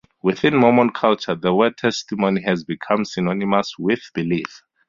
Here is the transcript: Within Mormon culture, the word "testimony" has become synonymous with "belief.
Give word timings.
Within 0.23 0.57
Mormon 0.57 0.89
culture, 0.93 1.35
the 1.35 1.53
word 1.53 1.77
"testimony" 1.77 2.41
has 2.41 2.63
become 2.63 3.05
synonymous 3.05 3.75
with 3.77 4.01
"belief. 4.15 4.63